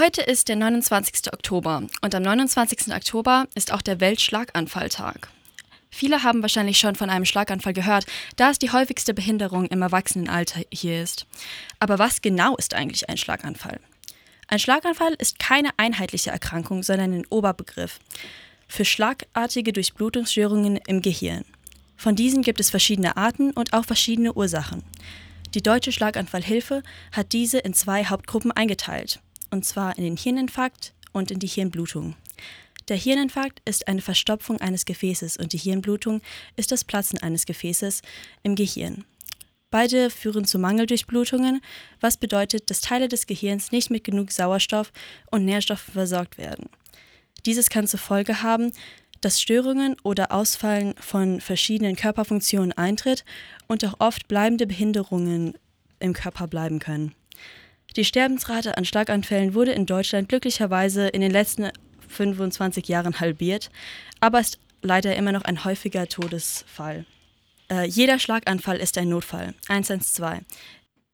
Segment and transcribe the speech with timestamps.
[0.00, 1.30] Heute ist der 29.
[1.30, 2.94] Oktober und am 29.
[2.94, 5.28] Oktober ist auch der Weltschlaganfalltag.
[5.90, 10.62] Viele haben wahrscheinlich schon von einem Schlaganfall gehört, da es die häufigste Behinderung im Erwachsenenalter
[10.72, 11.26] hier ist.
[11.80, 13.78] Aber was genau ist eigentlich ein Schlaganfall?
[14.48, 17.98] Ein Schlaganfall ist keine einheitliche Erkrankung, sondern ein Oberbegriff
[18.68, 21.44] für schlagartige Durchblutungsstörungen im Gehirn.
[21.98, 24.82] Von diesen gibt es verschiedene Arten und auch verschiedene Ursachen.
[25.52, 31.30] Die Deutsche Schlaganfallhilfe hat diese in zwei Hauptgruppen eingeteilt, und zwar in den Hirninfarkt und
[31.30, 32.16] in die Hirnblutung.
[32.88, 36.22] Der Hirninfarkt ist eine Verstopfung eines Gefäßes und die Hirnblutung
[36.56, 38.02] ist das Platzen eines Gefäßes
[38.42, 39.04] im Gehirn.
[39.70, 41.60] Beide führen zu Mangeldurchblutungen,
[42.00, 44.92] was bedeutet, dass Teile des Gehirns nicht mit genug Sauerstoff
[45.30, 46.68] und Nährstoffen versorgt werden.
[47.46, 48.72] Dieses kann zur Folge haben,
[49.20, 53.24] dass Störungen oder Ausfallen von verschiedenen Körperfunktionen eintritt
[53.68, 55.54] und auch oft bleibende Behinderungen
[56.00, 57.14] im Körper bleiben können.
[57.96, 61.70] Die Sterbensrate an Schlaganfällen wurde in Deutschland glücklicherweise in den letzten
[62.08, 63.70] 25 Jahren halbiert,
[64.20, 67.04] aber ist leider immer noch ein häufiger Todesfall.
[67.70, 69.54] Äh, jeder Schlaganfall ist ein Notfall.
[69.68, 70.40] 112.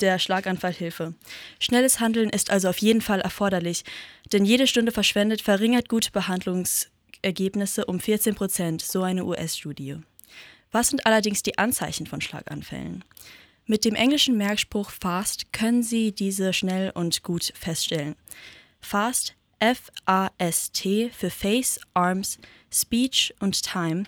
[0.00, 1.14] Der Schlaganfallhilfe.
[1.58, 3.84] Schnelles Handeln ist also auf jeden Fall erforderlich,
[4.32, 9.96] denn jede Stunde verschwendet verringert gute Behandlungsergebnisse um 14 Prozent, so eine US-Studie.
[10.70, 13.04] Was sind allerdings die Anzeichen von Schlaganfällen?
[13.70, 18.16] Mit dem englischen Merkspruch FAST können Sie diese schnell und gut feststellen.
[18.80, 22.38] FAST F-A-S-T für Face, Arms,
[22.72, 24.04] Speech und Time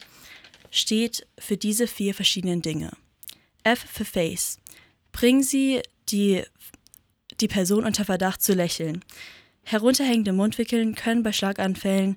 [0.70, 2.92] steht für diese vier verschiedenen Dinge.
[3.62, 4.58] F für Face.
[5.12, 6.42] Bringen Sie die,
[7.38, 9.04] die Person unter Verdacht zu lächeln.
[9.64, 12.16] Herunterhängende Mundwickeln können bei Schlaganfällen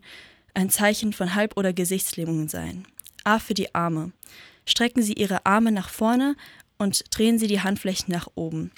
[0.53, 2.87] ein Zeichen von Halb- oder Gesichtslähmungen sein.
[3.25, 4.13] A für die Arme.
[4.65, 6.37] Strecken Sie Ihre Arme nach vorne
[6.83, 8.71] und drehen Sie die Handflächen nach oben.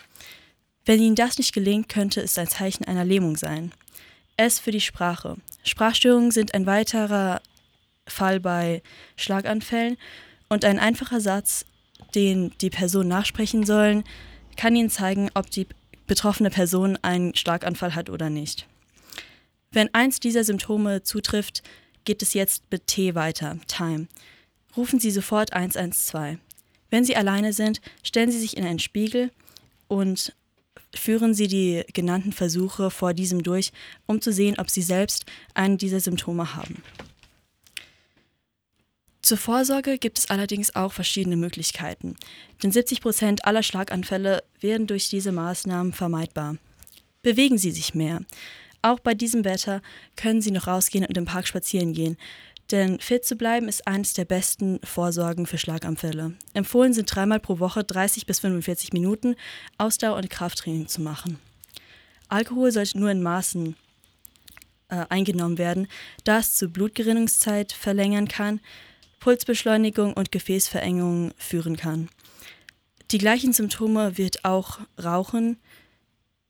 [0.85, 3.73] Wenn Ihnen das nicht gelingt, könnte es ein Zeichen einer Lähmung sein.
[4.37, 5.37] S für die Sprache.
[5.63, 7.41] Sprachstörungen sind ein weiterer
[8.07, 8.81] Fall bei
[9.15, 9.97] Schlaganfällen
[10.47, 11.65] und ein einfacher Satz,
[12.13, 14.03] den die Person nachsprechen sollen,
[14.55, 15.67] kann Ihnen zeigen, ob die
[16.07, 18.67] betroffene Person einen Schlaganfall hat oder nicht.
[19.71, 21.63] Wenn eins dieser Symptome zutrifft,
[22.05, 24.07] geht es jetzt mit T weiter, Time.
[24.77, 26.37] Rufen Sie sofort 112.
[26.89, 29.31] Wenn Sie alleine sind, stellen Sie sich in einen Spiegel
[29.87, 30.33] und
[30.93, 33.71] führen Sie die genannten Versuche vor diesem durch,
[34.05, 36.81] um zu sehen, ob Sie selbst einen dieser Symptome haben.
[39.21, 42.15] Zur Vorsorge gibt es allerdings auch verschiedene Möglichkeiten,
[42.61, 46.57] denn 70 Prozent aller Schlaganfälle werden durch diese Maßnahmen vermeidbar.
[47.23, 48.21] Bewegen Sie sich mehr.
[48.83, 49.81] Auch bei diesem Wetter
[50.15, 52.17] können Sie noch rausgehen und im Park spazieren gehen,
[52.71, 56.33] denn fit zu bleiben ist eines der besten Vorsorgen für Schlaganfälle.
[56.53, 59.35] Empfohlen sind dreimal pro Woche 30 bis 45 Minuten
[59.77, 61.39] Ausdauer- und Krafttraining zu machen.
[62.27, 63.75] Alkohol sollte nur in Maßen
[64.89, 65.87] äh, eingenommen werden,
[66.23, 68.59] da es zu Blutgerinnungszeit verlängern kann,
[69.19, 72.09] Pulsbeschleunigung und Gefäßverengung führen kann.
[73.11, 75.57] Die gleichen Symptome wird auch Rauchen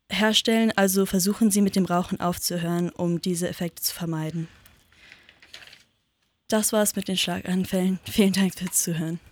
[0.10, 4.48] herstellen, also versuchen Sie mit dem Rauchen aufzuhören, um diese Effekte zu vermeiden.
[6.48, 8.00] Das war's mit den Schlaganfällen.
[8.06, 9.20] Vielen Dank fürs Zuhören.